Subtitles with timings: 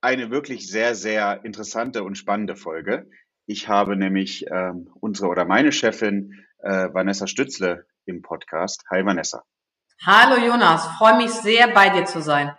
[0.00, 3.10] eine wirklich sehr, sehr interessante und spannende Folge.
[3.46, 8.84] Ich habe nämlich ähm, unsere oder meine Chefin äh, Vanessa Stützle im Podcast.
[8.90, 9.44] Hi Vanessa.
[10.04, 12.56] Hallo Jonas, freue mich sehr bei dir zu sein.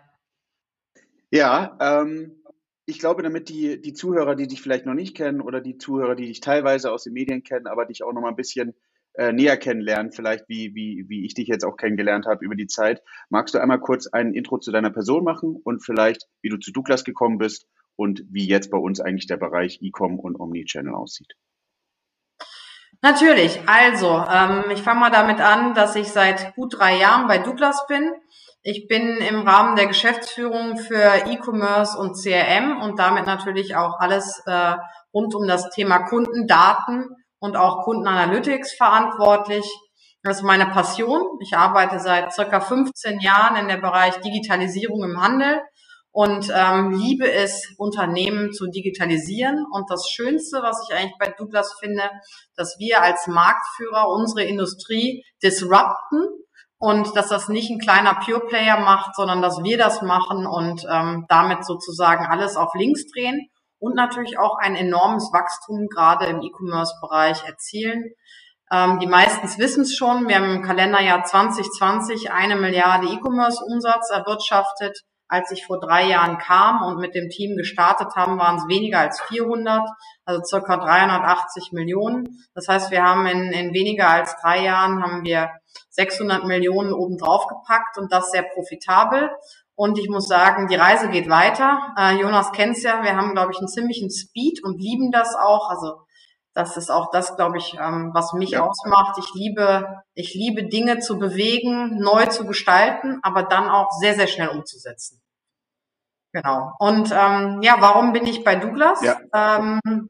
[1.32, 2.44] Ja, ähm,
[2.86, 6.16] ich glaube, damit die, die Zuhörer, die dich vielleicht noch nicht kennen oder die Zuhörer,
[6.16, 8.74] die dich teilweise aus den Medien kennen, aber dich auch noch mal ein bisschen
[9.20, 12.68] äh, näher kennenlernen, vielleicht wie, wie, wie ich dich jetzt auch kennengelernt habe über die
[12.68, 13.02] Zeit.
[13.30, 16.72] Magst du einmal kurz ein Intro zu deiner Person machen und vielleicht, wie du zu
[16.72, 21.34] Douglas gekommen bist und wie jetzt bei uns eigentlich der Bereich E-Com und Omnichannel aussieht?
[23.02, 23.60] Natürlich.
[23.68, 27.88] Also, ähm, ich fange mal damit an, dass ich seit gut drei Jahren bei Douglas
[27.88, 28.10] bin.
[28.62, 34.42] Ich bin im Rahmen der Geschäftsführung für E-Commerce und CRM und damit natürlich auch alles
[34.46, 34.76] äh,
[35.14, 37.10] rund um das Thema Kundendaten
[37.40, 39.66] und auch Kundenanalytics verantwortlich.
[40.24, 41.22] Das ist meine Passion.
[41.42, 45.62] Ich arbeite seit circa 15 Jahren in der Bereich Digitalisierung im Handel
[46.12, 49.66] und ähm, liebe es, Unternehmen zu digitalisieren.
[49.72, 52.04] Und das Schönste, was ich eigentlich bei Douglas finde,
[52.56, 56.26] dass wir als Marktführer unsere Industrie disrupten
[56.80, 60.86] und dass das nicht ein kleiner Pure Player macht, sondern dass wir das machen und
[60.92, 66.42] ähm, damit sozusagen alles auf links drehen und natürlich auch ein enormes Wachstum gerade im
[66.42, 68.12] E-Commerce-Bereich erzielen.
[68.72, 75.02] Ähm, die meisten wissen es schon, wir haben im Kalenderjahr 2020 eine Milliarde E-Commerce-Umsatz erwirtschaftet.
[75.32, 79.00] Als ich vor drei Jahren kam und mit dem Team gestartet haben, waren es weniger
[79.00, 79.88] als 400,
[80.26, 82.28] also circa 380 Millionen.
[82.56, 85.52] Das heißt, wir haben in, in weniger als drei Jahren haben wir
[85.92, 89.30] 600 Millionen obendrauf gepackt und das sehr profitabel.
[89.80, 91.94] Und ich muss sagen, die Reise geht weiter.
[91.98, 95.70] Äh, Jonas kennt's ja, wir haben, glaube ich, einen ziemlichen Speed und lieben das auch.
[95.70, 96.02] Also
[96.54, 98.66] das ist auch das, glaube ich, ähm, was mich ja.
[98.66, 99.18] ausmacht.
[99.20, 104.28] Ich liebe, ich liebe Dinge zu bewegen, neu zu gestalten, aber dann auch sehr, sehr
[104.28, 105.22] schnell umzusetzen.
[106.34, 106.74] Genau.
[106.80, 109.02] Und ähm, ja, warum bin ich bei Douglas?
[109.02, 109.18] Ja.
[109.34, 110.10] Ähm,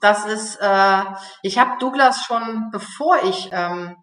[0.00, 1.02] das ist, äh,
[1.42, 3.96] ich habe Douglas schon, bevor ich ähm,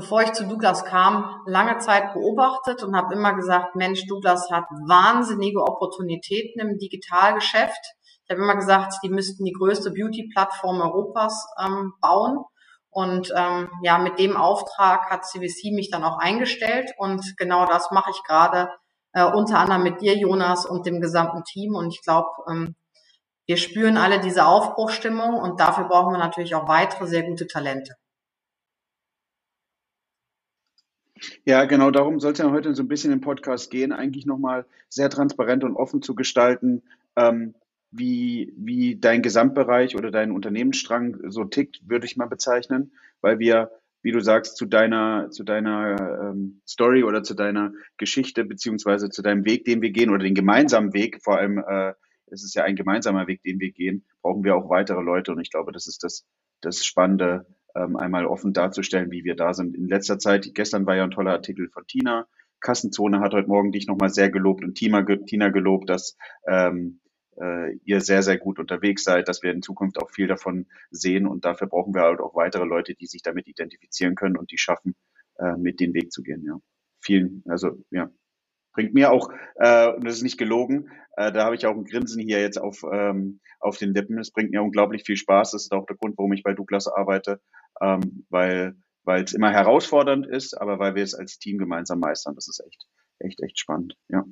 [0.00, 4.64] bevor ich zu Douglas kam, lange Zeit beobachtet und habe immer gesagt, Mensch, Douglas hat
[4.86, 7.80] wahnsinnige Opportunitäten im Digitalgeschäft.
[8.24, 12.44] Ich habe immer gesagt, die müssten die größte Beauty-Plattform Europas ähm, bauen.
[12.88, 16.92] Und ähm, ja, mit dem Auftrag hat CVC mich dann auch eingestellt.
[16.96, 18.70] Und genau das mache ich gerade
[19.12, 21.74] äh, unter anderem mit dir, Jonas, und dem gesamten Team.
[21.74, 22.74] Und ich glaube, ähm,
[23.44, 27.99] wir spüren alle diese Aufbruchstimmung und dafür brauchen wir natürlich auch weitere sehr gute Talente.
[31.44, 34.66] Ja, genau darum soll es ja heute so ein bisschen im Podcast gehen, eigentlich nochmal
[34.88, 36.82] sehr transparent und offen zu gestalten,
[37.16, 37.54] ähm,
[37.90, 43.70] wie, wie dein Gesamtbereich oder dein Unternehmensstrang so tickt, würde ich mal bezeichnen, weil wir,
[44.02, 49.22] wie du sagst, zu deiner, zu deiner ähm, Story oder zu deiner Geschichte beziehungsweise zu
[49.22, 51.94] deinem Weg, den wir gehen oder den gemeinsamen Weg, vor allem äh,
[52.32, 55.40] es ist ja ein gemeinsamer Weg, den wir gehen, brauchen wir auch weitere Leute und
[55.40, 56.24] ich glaube, das ist das,
[56.60, 57.44] das Spannende
[57.74, 59.76] ähm, einmal offen darzustellen, wie wir da sind.
[59.76, 62.26] In letzter Zeit, gestern war ja ein toller Artikel von Tina.
[62.60, 66.16] Kassenzone hat heute Morgen dich nochmal sehr gelobt und Tina, gelobt, dass
[66.46, 67.00] ähm,
[67.40, 71.26] äh, ihr sehr, sehr gut unterwegs seid, dass wir in Zukunft auch viel davon sehen
[71.26, 74.58] und dafür brauchen wir halt auch weitere Leute, die sich damit identifizieren können und die
[74.58, 74.94] schaffen,
[75.38, 76.44] äh, mit den Weg zu gehen.
[76.44, 76.60] Ja.
[77.00, 78.10] Vielen, also ja,
[78.72, 81.84] bringt mir auch, äh, und das ist nicht gelogen, äh, da habe ich auch ein
[81.84, 84.18] Grinsen hier jetzt auf, ähm, auf den Lippen.
[84.18, 85.52] Es bringt mir unglaublich viel Spaß.
[85.52, 87.40] Das ist auch der Grund, warum ich bei Douglas arbeite,
[87.80, 92.34] ähm, weil weil es immer herausfordernd ist, aber weil wir es als Team gemeinsam meistern.
[92.34, 92.86] Das ist echt,
[93.18, 93.96] echt, echt spannend.
[94.08, 94.24] Ja.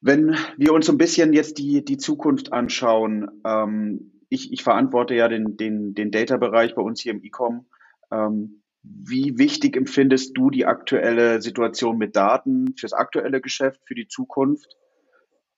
[0.00, 5.14] Wenn wir uns so ein bisschen jetzt die, die Zukunft anschauen, ähm, ich, ich verantworte
[5.14, 7.66] ja den, den, den Data-Bereich bei uns hier im E-Com.
[8.10, 14.08] Ähm, wie wichtig empfindest du die aktuelle Situation mit Daten fürs aktuelle Geschäft, für die
[14.08, 14.76] Zukunft?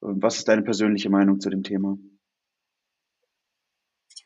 [0.00, 1.97] Was ist deine persönliche Meinung zu dem Thema?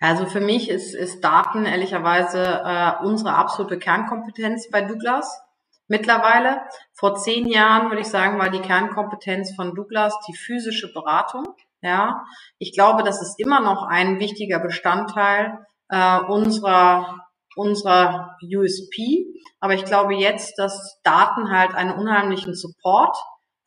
[0.01, 5.41] Also für mich ist, ist Daten ehrlicherweise äh, unsere absolute Kernkompetenz bei Douglas.
[5.89, 6.61] Mittlerweile,
[6.93, 11.47] vor zehn Jahren würde ich sagen, war die Kernkompetenz von Douglas die physische Beratung.
[11.81, 12.25] Ja,
[12.59, 17.28] ich glaube, das ist immer noch ein wichtiger Bestandteil äh, unserer
[17.59, 19.27] unserer USP.
[19.61, 23.17] Aber ich glaube jetzt, dass Daten halt einen unheimlichen Support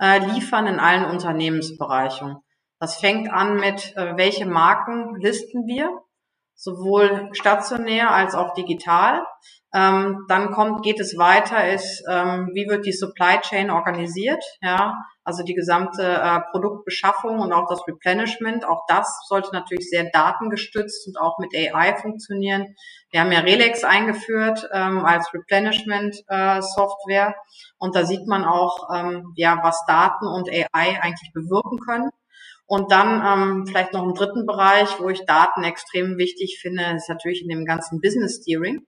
[0.01, 2.37] äh, liefern in allen Unternehmensbereichen.
[2.79, 6.01] Das fängt an mit, äh, welche Marken listen wir,
[6.55, 9.23] sowohl stationär als auch digital.
[9.73, 14.95] Ähm, dann kommt, geht es weiter, ist, ähm, wie wird die Supply Chain organisiert, ja,
[15.31, 18.65] also die gesamte äh, Produktbeschaffung und auch das Replenishment.
[18.65, 22.75] Auch das sollte natürlich sehr datengestützt und auch mit AI funktionieren.
[23.11, 27.33] Wir haben ja Relex eingeführt ähm, als Replenishment-Software äh,
[27.79, 32.09] und da sieht man auch, ähm, ja, was Daten und AI eigentlich bewirken können.
[32.65, 37.09] Und dann ähm, vielleicht noch einen dritten Bereich, wo ich Daten extrem wichtig finde, ist
[37.09, 38.85] natürlich in dem ganzen Business Steering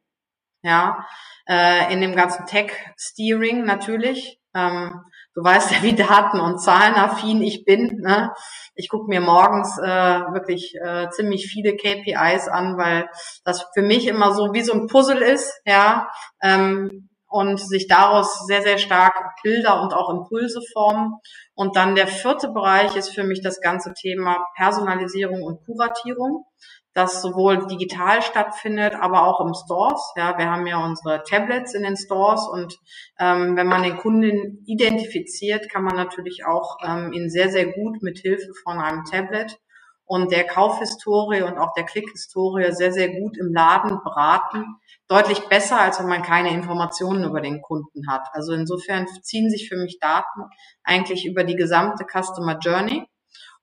[0.64, 1.06] ja,
[1.48, 4.40] äh, in dem ganzen Tech-Steering natürlich.
[4.56, 5.02] Ähm,
[5.34, 8.00] du weißt ja, wie daten- und zahlenaffin ich bin.
[8.02, 8.32] Ne?
[8.76, 9.86] Ich gucke mir morgens äh,
[10.34, 13.10] wirklich äh, ziemlich viele KPIs an, weil
[13.44, 16.10] das für mich immer so wie so ein Puzzle ist, ja,
[16.42, 21.16] ähm, und sich daraus sehr, sehr stark Bilder und auch Impulse formen.
[21.56, 26.46] Und dann der vierte Bereich ist für mich das ganze Thema Personalisierung und Kuratierung
[26.94, 30.14] das sowohl digital stattfindet, aber auch im Stores.
[30.16, 32.78] Ja, wir haben ja unsere Tablets in den Stores und
[33.20, 38.04] ähm, wenn man den Kunden identifiziert, kann man natürlich auch ähm, ihn sehr, sehr gut
[38.04, 39.58] mit Hilfe von einem Tablet
[40.06, 44.66] und der Kaufhistorie und auch der Klickhistorie sehr, sehr gut im Laden beraten.
[45.08, 48.28] Deutlich besser, als wenn man keine Informationen über den Kunden hat.
[48.34, 50.44] Also insofern ziehen sich für mich Daten
[50.84, 53.08] eigentlich über die gesamte Customer Journey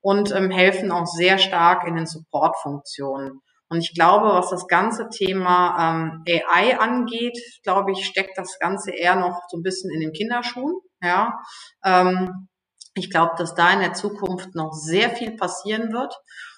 [0.00, 3.40] und ähm, helfen auch sehr stark in den Support-Funktionen.
[3.68, 8.90] Und ich glaube, was das ganze Thema ähm, AI angeht, glaube ich, steckt das Ganze
[8.90, 10.74] eher noch so ein bisschen in den Kinderschuhen.
[11.02, 11.38] Ja,
[11.84, 12.48] ähm,
[12.94, 16.12] ich glaube, dass da in der Zukunft noch sehr viel passieren wird.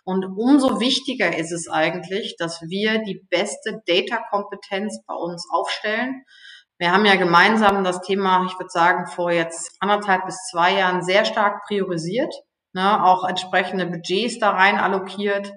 [0.04, 6.24] Und umso wichtiger ist es eigentlich, dass wir die beste Data-Kompetenz bei uns aufstellen.
[6.78, 11.02] Wir haben ja gemeinsam das Thema, ich würde sagen, vor jetzt anderthalb bis zwei Jahren
[11.02, 12.34] sehr stark priorisiert
[12.72, 15.52] ne, auch entsprechende Budgets da rein allokiert.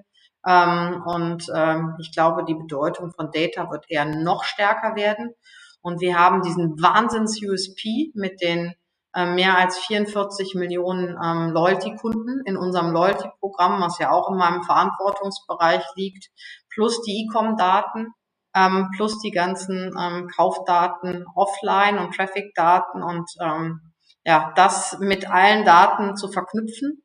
[0.46, 5.34] Ähm, und ähm, ich glaube, die Bedeutung von Data wird eher noch stärker werden.
[5.82, 8.74] Und wir haben diesen Wahnsinns-USP mit den
[9.14, 14.62] äh, mehr als 44 Millionen ähm, Loyalty-Kunden in unserem Loyalty-Programm, was ja auch in meinem
[14.62, 16.28] Verantwortungsbereich liegt,
[16.70, 18.12] plus die E-Com-Daten,
[18.54, 23.80] ähm, plus die ganzen ähm, Kaufdaten offline und Traffic-Daten und ähm,
[24.24, 27.02] ja, das mit allen Daten zu verknüpfen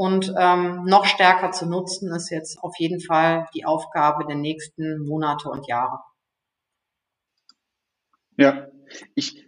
[0.00, 5.06] und ähm, noch stärker zu nutzen, ist jetzt auf jeden Fall die Aufgabe der nächsten
[5.06, 5.98] Monate und Jahre.
[8.38, 8.68] Ja,
[9.14, 9.44] ich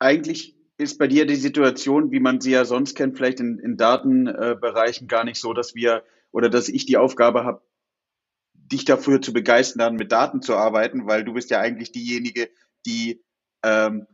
[0.00, 3.76] eigentlich ist bei dir die Situation, wie man sie ja sonst kennt, vielleicht in, in
[3.76, 6.02] Datenbereichen gar nicht so, dass wir
[6.32, 7.62] oder dass ich die Aufgabe habe,
[8.52, 12.50] dich dafür zu begeistern, mit Daten zu arbeiten, weil du bist ja eigentlich diejenige,
[12.84, 13.22] die
[13.62, 14.08] ähm,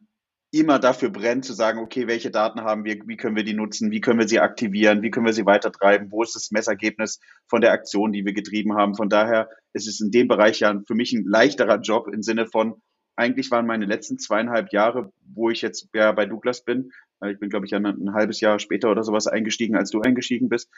[0.52, 3.91] immer dafür brennt, zu sagen, okay, welche Daten haben wir, wie können wir die nutzen,
[3.91, 7.61] wie können wir sie aktivieren, wie können wir sie weitertreiben, wo ist das Messergebnis von
[7.61, 8.97] der Aktion, die wir getrieben haben.
[8.97, 12.47] Von daher ist es in dem Bereich ja für mich ein leichterer Job im Sinne
[12.47, 12.82] von,
[13.14, 16.91] eigentlich waren meine letzten zweieinhalb Jahre, wo ich jetzt ja bei Douglas bin,
[17.29, 20.49] ich bin, glaube ich, ein, ein halbes Jahr später oder sowas eingestiegen, als du eingestiegen
[20.49, 20.70] bist,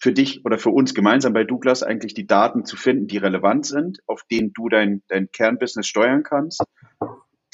[0.00, 3.64] für dich oder für uns gemeinsam bei Douglas eigentlich die Daten zu finden, die relevant
[3.64, 6.62] sind, auf denen du dein, dein Kernbusiness steuern kannst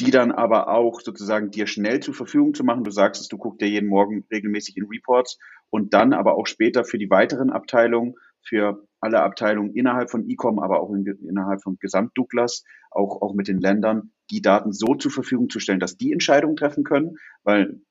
[0.00, 2.84] die dann aber auch sozusagen dir schnell zur Verfügung zu machen.
[2.84, 5.38] Du sagst es, du guckst dir jeden Morgen regelmäßig in Reports
[5.68, 10.58] und dann aber auch später für die weiteren Abteilungen, für alle Abteilungen innerhalb von Ecom,
[10.58, 14.94] aber auch in, innerhalb von Gesamt Douglas, auch, auch mit den Ländern, die Daten so
[14.94, 17.82] zur Verfügung zu stellen, dass die Entscheidungen treffen können, weil,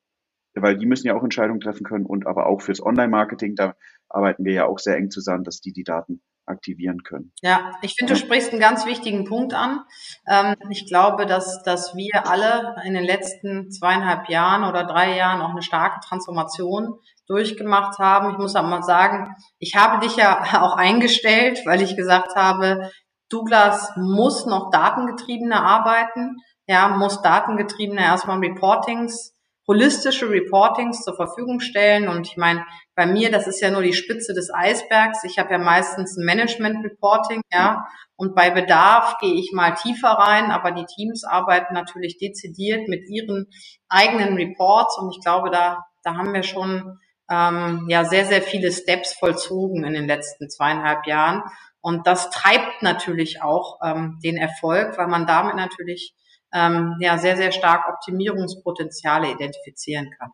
[0.55, 3.75] weil die müssen ja auch Entscheidungen treffen können und aber auch fürs Online-Marketing, da
[4.07, 7.31] arbeiten wir ja auch sehr eng zusammen, dass die die Daten aktivieren können.
[7.41, 9.81] Ja, ich finde, du sprichst einen ganz wichtigen Punkt an.
[10.27, 15.41] Ähm, ich glaube, dass, dass wir alle in den letzten zweieinhalb Jahren oder drei Jahren
[15.41, 18.31] auch eine starke Transformation durchgemacht haben.
[18.31, 22.91] Ich muss auch mal sagen, ich habe dich ja auch eingestellt, weil ich gesagt habe,
[23.29, 26.37] Douglas muss noch datengetriebener arbeiten,
[26.67, 29.33] ja, muss datengetriebener erstmal Reportings
[29.69, 32.09] holistische Reportings zur Verfügung stellen.
[32.09, 32.65] Und ich meine,
[32.99, 35.23] bei mir, das ist ja nur die Spitze des Eisbergs.
[35.23, 37.87] Ich habe ja meistens ein Management-Reporting, ja.
[38.17, 43.07] Und bei Bedarf gehe ich mal tiefer rein, aber die Teams arbeiten natürlich dezidiert mit
[43.07, 43.45] ihren
[43.87, 44.97] eigenen Reports.
[44.99, 46.99] Und ich glaube, da, da haben wir schon
[47.31, 51.41] ähm, ja sehr, sehr viele Steps vollzogen in den letzten zweieinhalb Jahren.
[51.79, 56.13] Und das treibt natürlich auch ähm, den Erfolg, weil man damit natürlich
[56.53, 60.31] ähm, ja sehr, sehr stark Optimierungspotenziale identifizieren kann.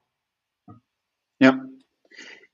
[1.38, 1.60] Ja,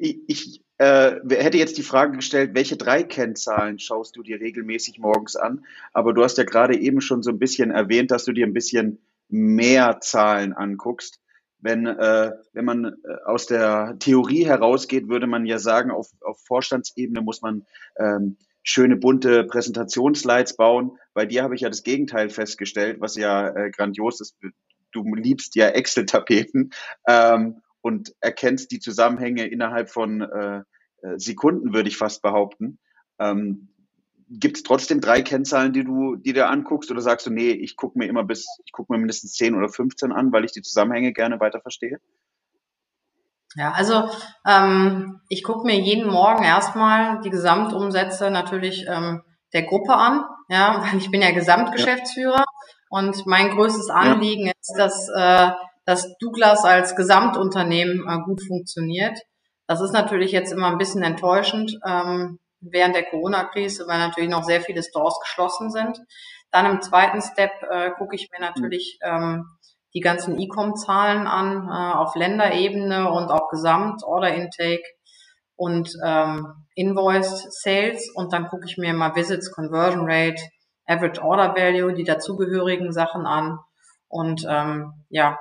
[0.02, 5.36] ich, äh, hätte jetzt die Frage gestellt, welche drei Kennzahlen schaust du dir regelmäßig morgens
[5.36, 5.64] an?
[5.94, 8.54] Aber du hast ja gerade eben schon so ein bisschen erwähnt, dass du dir ein
[8.54, 11.20] bisschen mehr Zahlen anguckst.
[11.60, 12.92] wenn, äh, wenn man äh,
[13.26, 17.68] aus der Theorie herausgeht, würde man ja sagen, auf, auf Vorstandsebene muss man
[17.98, 20.98] ähm, schöne bunte Präsentationsslides bauen.
[21.14, 24.36] Bei dir habe ich ja das Gegenteil festgestellt, was ja äh, grandios ist.
[24.92, 26.72] Du liebst ja Excel-Tapeten
[27.08, 30.62] ähm, und erkennst die Zusammenhänge innerhalb von äh,
[31.02, 32.80] äh Sekunden, würde ich fast behaupten.
[33.20, 33.70] Ähm,
[34.30, 37.76] Gibt es trotzdem drei Kennzahlen, die du, die du anguckst, oder sagst du, nee, ich
[37.76, 40.62] gucke mir immer bis, ich gucke mir mindestens 10 oder 15 an, weil ich die
[40.62, 42.00] Zusammenhänge gerne weiter verstehe?
[43.56, 44.10] Ja, also
[44.48, 49.24] ähm, ich gucke mir jeden Morgen erstmal die Gesamtumsätze natürlich ähm,
[49.54, 52.46] der Gruppe an, ja, weil ich bin ja Gesamtgeschäftsführer ja.
[52.90, 54.54] und mein größtes Anliegen ja.
[54.60, 55.52] ist, dass, äh,
[55.92, 59.20] dass Douglas als Gesamtunternehmen äh, gut funktioniert.
[59.68, 64.46] Das ist natürlich jetzt immer ein bisschen enttäuschend ähm, während der Corona-Krise, weil natürlich noch
[64.46, 66.00] sehr viele Stores geschlossen sind.
[66.50, 69.48] Dann im zweiten Step äh, gucke ich mir natürlich ähm,
[69.94, 74.84] die ganzen E-Com-Zahlen an äh, auf Länderebene und auch Gesamt Order Intake
[75.58, 80.42] und ähm, Invoiced Sales und dann gucke ich mir mal Visits, Conversion Rate,
[80.86, 83.60] Average Order Value, die dazugehörigen Sachen an
[84.08, 85.38] und ähm, ja,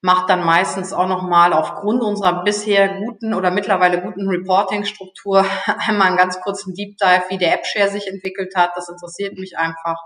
[0.00, 5.44] macht dann meistens auch nochmal aufgrund unserer bisher guten oder mittlerweile guten Reporting-Struktur
[5.86, 8.72] einmal einen ganz kurzen Deep Dive, wie der App-Share sich entwickelt hat.
[8.76, 9.98] Das interessiert mich einfach.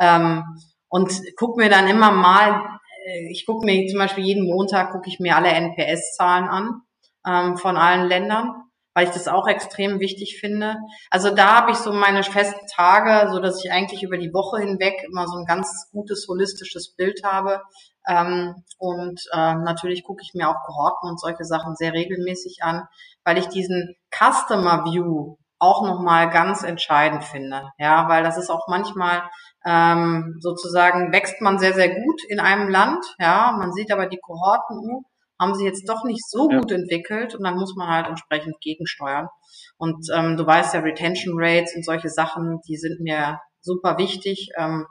[0.00, 0.42] Ähm,
[0.88, 5.08] und guck mir dann immer mal äh, ich gucke mir zum Beispiel jeden Montag gucke
[5.08, 6.82] ich mir alle NPS-Zahlen an
[7.26, 8.54] ähm, von allen Ländern,
[8.96, 10.76] weil ich das auch extrem wichtig finde.
[11.10, 14.58] Also da habe ich so meine festen Tage, so dass ich eigentlich über die Woche
[14.58, 17.60] hinweg immer so ein ganz gutes holistisches Bild habe.
[18.08, 22.88] Ähm, und äh, natürlich gucke ich mir auch Kohorten und solche Sachen sehr regelmäßig an,
[23.22, 27.64] weil ich diesen Customer View auch nochmal ganz entscheidend finde.
[27.76, 29.28] Ja, weil das ist auch manchmal
[29.66, 33.04] ähm, sozusagen wächst man sehr, sehr gut in einem Land.
[33.18, 35.02] Ja, man sieht aber die Kohorten uh,
[35.40, 36.58] haben sich jetzt doch nicht so ja.
[36.58, 39.28] gut entwickelt und dann muss man halt entsprechend gegensteuern.
[39.76, 44.50] Und ähm, du weißt ja, Retention Rates und solche Sachen, die sind mir super wichtig,
[44.56, 44.86] ähm,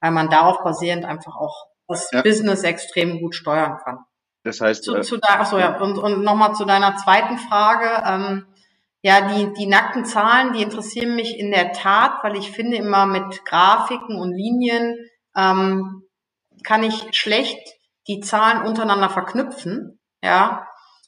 [0.00, 2.22] weil man darauf basierend einfach auch das ja.
[2.22, 3.98] Business extrem gut steuern kann.
[4.44, 7.88] Das heißt, zu, äh, zu da, achso, ja, und, und nochmal zu deiner zweiten Frage.
[8.06, 8.46] Ähm,
[9.02, 13.06] ja, die, die nackten Zahlen, die interessieren mich in der Tat, weil ich finde immer
[13.06, 14.96] mit Grafiken und Linien
[15.36, 16.04] ähm,
[16.62, 17.58] kann ich schlecht
[18.06, 20.66] die Zahlen untereinander verknüpfen, ja.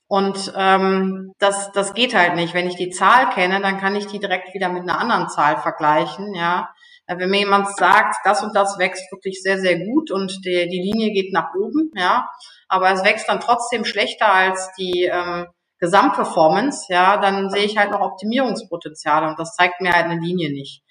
[0.09, 2.55] Und ähm, das, das geht halt nicht.
[2.55, 5.57] Wenn ich die Zahl kenne, dann kann ich die direkt wieder mit einer anderen Zahl
[5.59, 6.69] vergleichen, ja.
[7.07, 10.69] Äh, wenn mir jemand sagt, das und das wächst wirklich sehr, sehr gut und die,
[10.69, 12.29] die Linie geht nach oben, ja,
[12.69, 15.47] aber es wächst dann trotzdem schlechter als die ähm,
[15.79, 20.50] Gesamtperformance, ja, dann sehe ich halt noch Optimierungspotenziale und das zeigt mir halt eine Linie
[20.50, 20.83] nicht.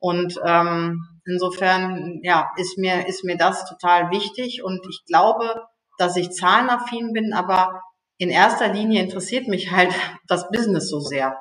[0.00, 5.66] Und ähm, insofern, ja, ist mir, ist mir das total wichtig und ich glaube,
[5.98, 7.82] dass ich zahlenaffin bin, aber
[8.16, 9.92] in erster Linie interessiert mich halt
[10.26, 11.38] das Business so sehr.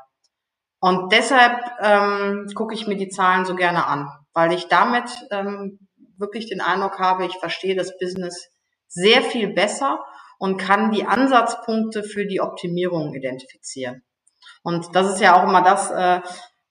[0.82, 5.80] Und deshalb ähm, gucke ich mir die Zahlen so gerne an, weil ich damit ähm,
[6.18, 8.50] wirklich den Eindruck habe, ich verstehe das Business
[8.88, 10.00] sehr viel besser
[10.38, 14.04] und kann die Ansatzpunkte für die Optimierung identifizieren.
[14.63, 16.22] Und das ist ja auch immer das, äh,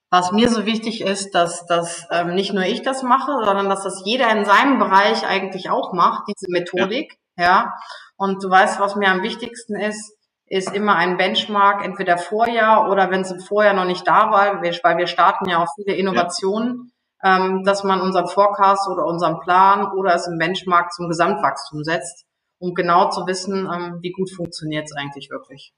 [0.09, 3.83] was mir so wichtig ist, dass, dass ähm, nicht nur ich das mache, sondern dass
[3.83, 7.19] das jeder in seinem Bereich eigentlich auch macht, diese Methodik.
[7.37, 7.45] Ja.
[7.45, 7.73] ja.
[8.17, 10.15] Und du weißt, was mir am wichtigsten ist,
[10.47, 14.61] ist immer ein Benchmark, entweder Vorjahr oder wenn es im Vorjahr noch nicht da war,
[14.61, 16.91] weil wir starten ja auch viele Innovationen,
[17.23, 17.37] ja.
[17.37, 22.25] ähm, dass man unseren Forecast oder unseren Plan oder es im Benchmark zum Gesamtwachstum setzt
[22.59, 25.73] um genau zu wissen, ähm, wie gut funktioniert es eigentlich wirklich.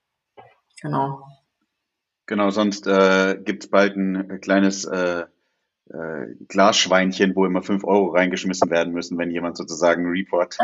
[0.81, 1.21] Genau.
[2.25, 5.25] Genau, sonst äh, gibt es bald ein kleines äh,
[5.89, 10.57] äh, Glasschweinchen, wo immer fünf Euro reingeschmissen werden müssen, wenn jemand sozusagen einen Report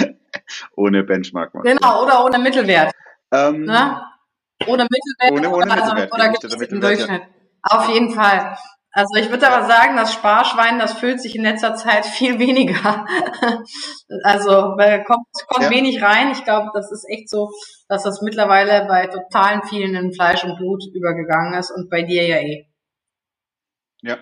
[0.76, 1.66] ohne Benchmark macht.
[1.66, 2.92] Genau, oder ohne Mittelwert.
[3.32, 4.02] Ähm, ne?
[4.66, 7.22] Ohne Mittelwert ohne, ohne oder, Mittelwert, oder, oder Mittelwert, Durchschnitt.
[7.22, 7.28] Ja.
[7.62, 8.56] Auf jeden Fall.
[8.96, 13.04] Also ich würde aber sagen, das Sparschwein, das füllt sich in letzter Zeit viel weniger.
[14.22, 14.74] also
[15.06, 15.70] kommt, kommt ja.
[15.70, 16.30] wenig rein.
[16.32, 17.52] Ich glaube, das ist echt so,
[17.88, 22.26] dass das mittlerweile bei totalen vielen in Fleisch und Blut übergegangen ist und bei dir
[22.26, 22.66] ja eh.
[24.00, 24.16] Ja.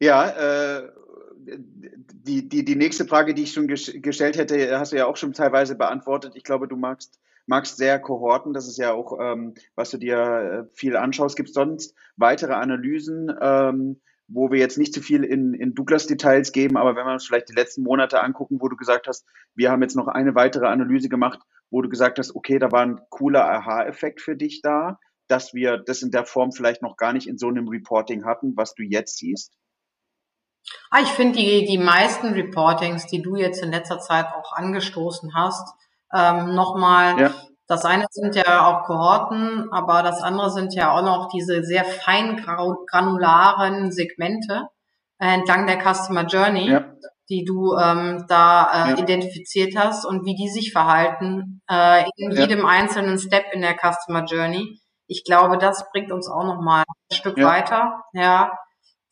[0.00, 0.90] Ja, äh,
[1.36, 5.34] die, die, die nächste Frage, die ich schon gestellt hätte, hast du ja auch schon
[5.34, 6.32] teilweise beantwortet.
[6.34, 10.18] Ich glaube, du magst magst sehr Kohorten, das ist ja auch, ähm, was du dir
[10.18, 11.36] äh, viel anschaust.
[11.36, 16.52] Gibt es sonst weitere Analysen, ähm, wo wir jetzt nicht zu viel in, in Douglas-Details
[16.52, 19.70] geben, aber wenn wir uns vielleicht die letzten Monate angucken, wo du gesagt hast, wir
[19.70, 23.00] haben jetzt noch eine weitere Analyse gemacht, wo du gesagt hast, okay, da war ein
[23.10, 24.98] cooler Aha-Effekt für dich da,
[25.28, 28.56] dass wir das in der Form vielleicht noch gar nicht in so einem Reporting hatten,
[28.56, 29.52] was du jetzt siehst?
[30.90, 35.34] Ah, ich finde die, die meisten Reportings, die du jetzt in letzter Zeit auch angestoßen
[35.34, 35.74] hast,
[36.14, 37.20] ähm, nochmal.
[37.20, 37.34] Ja.
[37.66, 41.84] Das eine sind ja auch Kohorten, aber das andere sind ja auch noch diese sehr
[41.84, 44.68] fein granularen Segmente
[45.18, 46.84] äh, entlang der Customer Journey, ja.
[47.30, 48.98] die du ähm, da äh, ja.
[48.98, 54.24] identifiziert hast und wie die sich verhalten äh, in jedem einzelnen Step in der Customer
[54.24, 54.78] Journey.
[55.06, 58.52] Ich glaube, das bringt uns auch nochmal ein Stück weiter, ja,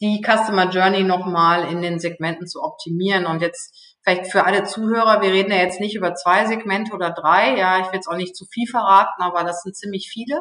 [0.03, 3.25] die Customer Journey nochmal in den Segmenten zu optimieren.
[3.25, 7.11] Und jetzt vielleicht für alle Zuhörer, wir reden ja jetzt nicht über zwei Segmente oder
[7.11, 10.41] drei, ja, ich will jetzt auch nicht zu viel verraten, aber das sind ziemlich viele.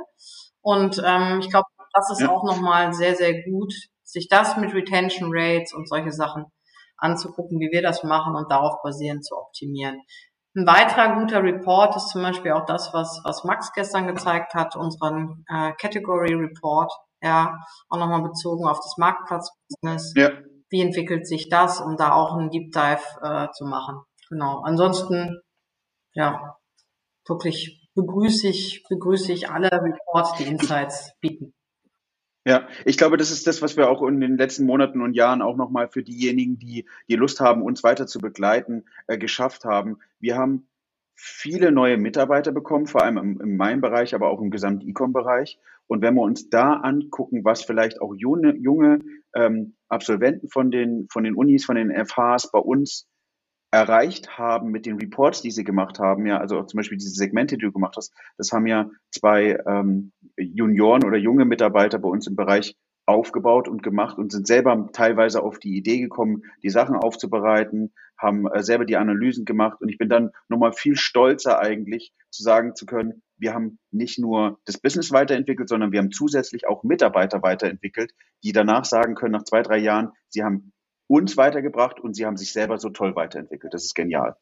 [0.62, 2.30] Und ähm, ich glaube, das ist ja.
[2.30, 6.46] auch nochmal sehr, sehr gut, sich das mit Retention Rates und solche Sachen
[6.98, 10.02] anzugucken, wie wir das machen und darauf basierend zu optimieren.
[10.56, 14.76] Ein weiterer guter Report ist zum Beispiel auch das, was, was Max gestern gezeigt hat,
[14.76, 16.92] unseren äh, Category Report,
[17.22, 17.58] ja,
[17.90, 20.14] auch nochmal bezogen auf das Marktplatzbusiness.
[20.16, 20.30] Ja.
[20.72, 24.02] Wie entwickelt sich das, um da auch einen Deep Dive äh, zu machen?
[24.30, 24.62] Genau.
[24.62, 25.42] Ansonsten,
[26.14, 26.58] ja,
[27.28, 31.54] wirklich begrüße ich, begrüße ich alle Reports, die Insights bieten.
[32.46, 35.44] Ja, ich glaube, das ist das, was wir auch in den letzten Monaten und Jahren
[35.44, 40.00] auch nochmal für diejenigen, die die Lust haben, uns weiter zu begleiten, äh, geschafft haben.
[40.20, 40.68] Wir haben
[41.14, 45.60] viele neue Mitarbeiter bekommen, vor allem im, in meinem Bereich, aber auch im gesamten E-Com-Bereich.
[45.92, 49.00] Und wenn wir uns da angucken, was vielleicht auch junge, junge
[49.36, 53.10] ähm, Absolventen von den, von den Unis, von den FHs bei uns
[53.72, 57.58] erreicht haben mit den Reports, die sie gemacht haben, ja, also zum Beispiel diese Segmente,
[57.58, 62.26] die du gemacht hast, das haben ja zwei ähm, Junioren oder junge Mitarbeiter bei uns
[62.26, 66.96] im Bereich aufgebaut und gemacht und sind selber teilweise auf die Idee gekommen, die Sachen
[66.96, 69.82] aufzubereiten, haben äh, selber die Analysen gemacht.
[69.82, 74.20] Und ich bin dann nochmal viel stolzer eigentlich zu sagen zu können, wir haben nicht
[74.20, 79.34] nur das Business weiterentwickelt, sondern wir haben zusätzlich auch Mitarbeiter weiterentwickelt, die danach sagen können,
[79.34, 80.72] nach zwei, drei Jahren, sie haben
[81.08, 83.74] uns weitergebracht und sie haben sich selber so toll weiterentwickelt.
[83.74, 84.38] Das ist genial.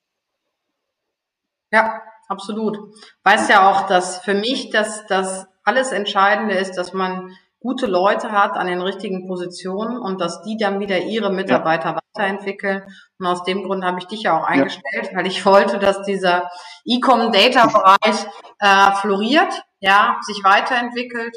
[1.71, 2.77] Ja, absolut.
[3.23, 8.31] Weiß ja auch, dass für mich dass das alles Entscheidende ist, dass man gute Leute
[8.31, 11.99] hat an den richtigen Positionen und dass die dann wieder ihre Mitarbeiter ja.
[12.15, 12.83] weiterentwickeln.
[13.19, 15.17] Und aus dem Grund habe ich dich ja auch eingestellt, ja.
[15.17, 16.49] weil ich wollte, dass dieser
[16.85, 18.27] E-Com-Data-Bereich
[18.59, 21.35] äh, floriert, ja, sich weiterentwickelt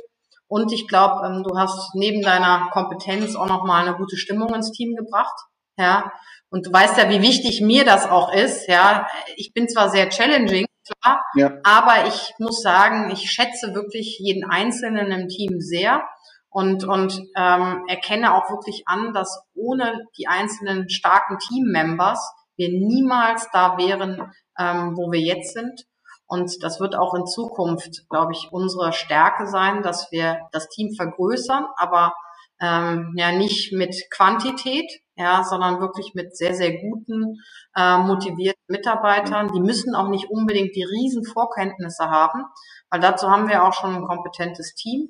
[0.52, 4.70] und ich glaube, ähm, du hast neben deiner Kompetenz auch nochmal eine gute Stimmung ins
[4.70, 5.32] Team gebracht.
[5.78, 6.12] Ja.
[6.50, 8.68] Und du weißt ja, wie wichtig mir das auch ist.
[8.68, 9.08] Ja.
[9.36, 11.58] Ich bin zwar sehr challenging, klar, ja.
[11.64, 16.02] aber ich muss sagen, ich schätze wirklich jeden Einzelnen im Team sehr
[16.50, 22.20] und, und ähm, erkenne auch wirklich an, dass ohne die einzelnen starken Team-Members
[22.56, 25.84] wir niemals da wären, ähm, wo wir jetzt sind.
[26.26, 30.94] Und das wird auch in Zukunft, glaube ich, unsere Stärke sein, dass wir das Team
[30.94, 32.14] vergrößern, aber
[32.62, 37.38] ähm, ja nicht mit Quantität, ja, sondern wirklich mit sehr, sehr guten,
[37.76, 39.50] äh, motivierten Mitarbeitern.
[39.52, 42.44] Die müssen auch nicht unbedingt die riesen Vorkenntnisse haben,
[42.90, 45.08] weil dazu haben wir auch schon ein kompetentes Team,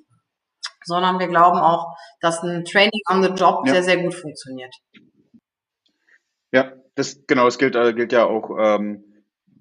[0.84, 3.74] sondern wir glauben auch, dass ein Training on the Job ja.
[3.74, 4.74] sehr, sehr gut funktioniert.
[6.52, 9.11] Ja, das genau, es gilt, äh, gilt ja auch ähm,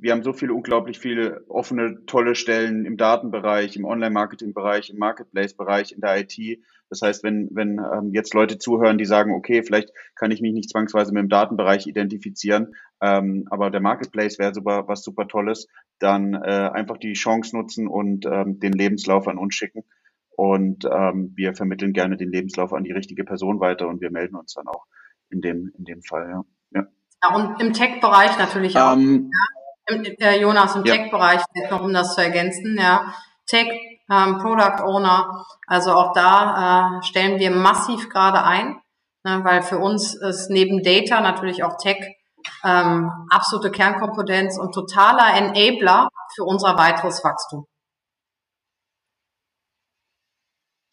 [0.01, 5.91] wir haben so viele, unglaublich viele offene, tolle Stellen im Datenbereich, im Online-Marketing-Bereich, im Marketplace-Bereich,
[5.91, 6.59] in der IT.
[6.89, 10.53] Das heißt, wenn, wenn ähm, jetzt Leute zuhören, die sagen, okay, vielleicht kann ich mich
[10.53, 15.67] nicht zwangsweise mit dem Datenbereich identifizieren, ähm, aber der Marketplace wäre super, was super Tolles,
[15.99, 19.83] dann äh, einfach die Chance nutzen und ähm, den Lebenslauf an uns schicken.
[20.35, 24.35] Und ähm, wir vermitteln gerne den Lebenslauf an die richtige Person weiter und wir melden
[24.35, 24.85] uns dann auch
[25.29, 26.43] in dem, in dem Fall, ja.
[26.71, 26.87] Ja,
[27.23, 28.93] ja und im Tech-Bereich natürlich auch.
[28.93, 30.95] Ähm, ja äh, Jonas, im ja.
[30.95, 33.13] Tech-Bereich, noch um das zu ergänzen, ja.
[33.45, 33.67] Tech,
[34.09, 38.81] ähm, Product Owner, also auch da äh, stellen wir massiv gerade ein,
[39.23, 41.97] ne, weil für uns ist neben Data natürlich auch Tech
[42.63, 47.65] ähm, absolute Kernkompetenz und totaler Enabler für unser weiteres Wachstum.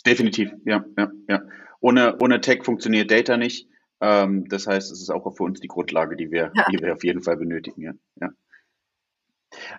[0.07, 1.41] Definitiv, ja, ja, ja.
[1.81, 3.69] Ohne, ohne Tech funktioniert Data nicht.
[4.01, 6.67] Ähm, das heißt, es ist auch für uns die Grundlage, die wir, ja.
[6.71, 7.83] die wir auf jeden Fall benötigen.
[7.83, 7.93] Ja.
[8.21, 8.29] ja.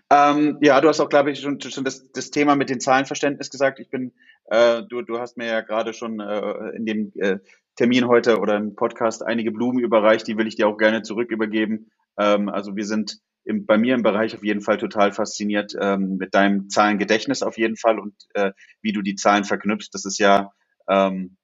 [0.09, 3.49] Ähm, ja, du hast auch, glaube ich, schon, schon das, das, Thema mit dem Zahlenverständnis
[3.49, 3.79] gesagt.
[3.79, 4.13] Ich bin,
[4.45, 7.39] äh, du, du hast mir ja gerade schon äh, in dem äh,
[7.75, 11.31] Termin heute oder im Podcast einige Blumen überreicht, die will ich dir auch gerne zurück
[11.31, 11.91] übergeben.
[12.17, 16.17] Ähm, also wir sind im, bei mir im Bereich auf jeden Fall total fasziniert ähm,
[16.17, 18.51] mit deinem Zahlengedächtnis auf jeden Fall und äh,
[18.81, 19.89] wie du die Zahlen verknüpfst.
[19.93, 20.51] Das ist ja
[20.89, 21.37] ähm,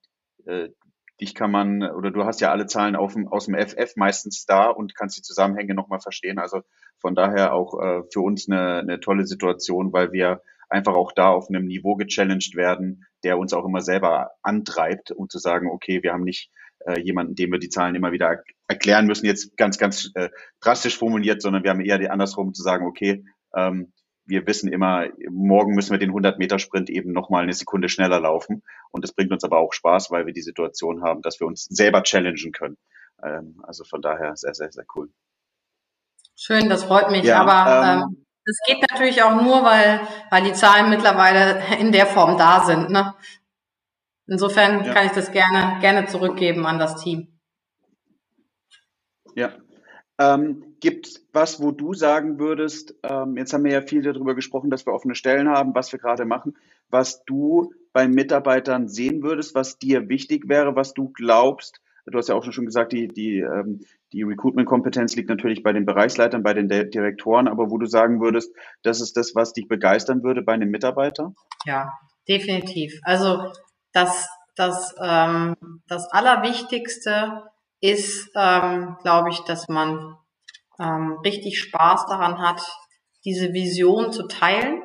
[0.46, 0.70] äh,
[1.22, 4.68] dich kann man, oder du hast ja alle Zahlen auf aus dem FF meistens da
[4.70, 6.40] und kannst die Zusammenhänge nochmal verstehen.
[6.40, 6.62] Also
[7.00, 11.30] von daher auch äh, für uns eine, eine tolle Situation, weil wir einfach auch da
[11.30, 16.04] auf einem Niveau gechallenged werden, der uns auch immer selber antreibt, um zu sagen, okay,
[16.04, 16.50] wir haben nicht
[16.86, 20.30] äh, jemanden, dem wir die Zahlen immer wieder erklären müssen, jetzt ganz, ganz äh,
[20.62, 23.26] drastisch formuliert, sondern wir haben eher die andersrum zu sagen, okay,
[23.56, 23.94] ähm,
[24.26, 28.64] wir wissen immer, morgen müssen wir den 100-Meter-Sprint eben nochmal eine Sekunde schneller laufen.
[28.92, 31.66] Und das bringt uns aber auch Spaß, weil wir die Situation haben, dass wir uns
[31.66, 32.78] selber challengen können.
[33.24, 35.10] Ähm, also von daher sehr, sehr, sehr cool.
[36.36, 37.24] Schön, das freut mich.
[37.24, 41.92] Ja, aber ähm, ähm, das geht natürlich auch nur, weil, weil die Zahlen mittlerweile in
[41.92, 42.90] der Form da sind.
[42.90, 43.14] Ne?
[44.28, 44.94] Insofern ja.
[44.94, 47.40] kann ich das gerne, gerne zurückgeben an das Team.
[49.36, 49.52] Ja.
[50.18, 54.70] Ähm, Gibt was, wo du sagen würdest, ähm, jetzt haben wir ja viel darüber gesprochen,
[54.70, 56.58] dass wir offene Stellen haben, was wir gerade machen,
[56.90, 62.30] was du bei Mitarbeitern sehen würdest, was dir wichtig wäre, was du glaubst, du hast
[62.30, 63.82] ja auch schon gesagt, die, die, ähm,
[64.14, 68.54] die Recruitment-Kompetenz liegt natürlich bei den Bereichsleitern, bei den Direktoren, aber wo du sagen würdest,
[68.84, 71.34] das ist das, was dich begeistern würde bei einem Mitarbeiter?
[71.66, 71.94] Ja,
[72.28, 73.00] definitiv.
[73.04, 73.52] Also
[73.92, 75.56] das, das, ähm,
[75.88, 77.44] das Allerwichtigste
[77.82, 80.16] ist, ähm, glaube ich, dass man
[80.80, 82.62] ähm, richtig Spaß daran hat,
[83.24, 84.82] diese Vision zu teilen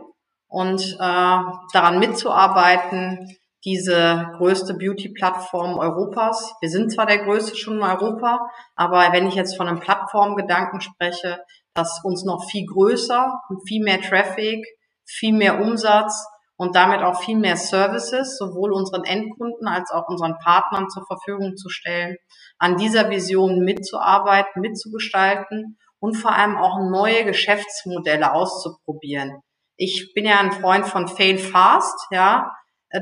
[0.48, 6.54] und äh, daran mitzuarbeiten, diese größte Beauty-Plattform Europas.
[6.60, 8.40] Wir sind zwar der größte schon in Europa,
[8.74, 11.40] aber wenn ich jetzt von einem Plattformgedanken spreche,
[11.74, 14.64] dass uns noch viel größer viel mehr Traffic,
[15.04, 16.26] viel mehr Umsatz
[16.60, 21.56] und damit auch viel mehr Services sowohl unseren Endkunden als auch unseren Partnern zur Verfügung
[21.56, 22.18] zu stellen,
[22.58, 29.40] an dieser Vision mitzuarbeiten, mitzugestalten und vor allem auch neue Geschäftsmodelle auszuprobieren.
[29.78, 32.52] Ich bin ja ein Freund von Fail Fast, ja,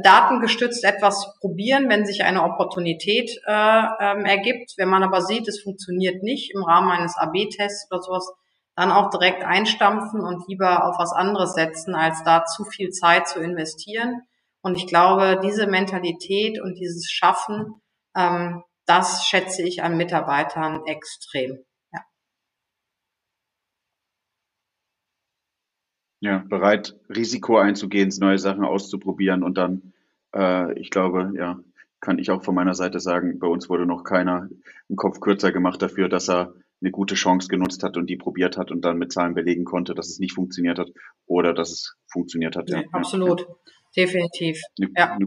[0.04, 4.74] datengestützt etwas probieren, wenn sich eine Opportunität äh, ähm, ergibt.
[4.76, 8.32] Wenn man aber sieht, es funktioniert nicht im Rahmen eines AB-Tests oder sowas,
[8.78, 13.26] dann auch direkt einstampfen und lieber auf was anderes setzen, als da zu viel Zeit
[13.26, 14.22] zu investieren.
[14.60, 17.82] Und ich glaube, diese Mentalität und dieses Schaffen,
[18.16, 21.58] ähm, das schätze ich an Mitarbeitern extrem.
[26.20, 29.92] Ja, bereit, Risiko einzugehen, neue Sachen auszuprobieren und dann,
[30.32, 31.58] äh, ich glaube, ja,
[32.00, 34.48] kann ich auch von meiner Seite sagen, bei uns wurde noch keiner
[34.88, 38.56] einen Kopf kürzer gemacht dafür, dass er eine gute Chance genutzt hat und die probiert
[38.56, 40.90] hat und dann mit Zahlen belegen konnte, dass es nicht funktioniert hat
[41.26, 42.70] oder dass es funktioniert hat.
[42.70, 43.46] Ja, ja absolut, ja.
[43.96, 44.60] definitiv.
[44.76, 45.18] Ja.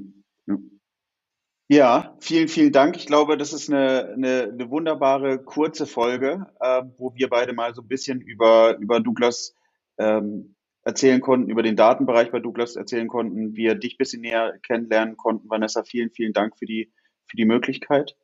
[1.67, 2.17] ja.
[2.19, 2.95] vielen, vielen Dank.
[2.95, 7.73] Ich glaube, das ist eine, eine, eine wunderbare kurze Folge, äh, wo wir beide mal
[7.73, 9.53] so ein bisschen über, über Douglas
[9.97, 14.57] ähm, erzählen konnten, über den Datenbereich bei Douglas erzählen konnten, wir dich ein bisschen näher
[14.65, 15.49] kennenlernen konnten.
[15.49, 16.91] Vanessa, vielen, vielen Dank für die,
[17.27, 18.15] für die Möglichkeit.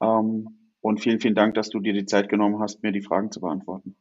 [0.00, 3.30] Ähm, und vielen, vielen Dank, dass du dir die Zeit genommen hast, mir die Fragen
[3.30, 3.96] zu beantworten.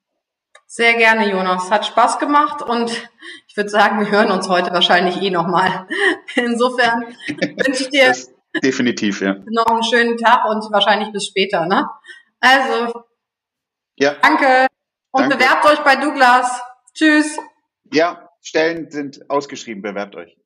[0.66, 1.70] Sehr gerne, Jonas.
[1.70, 2.92] Hat Spaß gemacht und
[3.48, 5.88] ich würde sagen, wir hören uns heute wahrscheinlich eh nochmal.
[6.36, 9.36] Insofern wünsche ich dir das definitiv, ja.
[9.50, 11.66] noch einen schönen Tag und wahrscheinlich bis später.
[11.66, 11.88] Ne?
[12.40, 13.04] Also,
[13.98, 14.16] ja.
[14.22, 14.68] danke
[15.12, 15.38] und danke.
[15.38, 16.62] bewerbt euch bei Douglas.
[16.94, 17.38] Tschüss.
[17.94, 20.41] Ja, Stellen sind ausgeschrieben, bewerbt euch.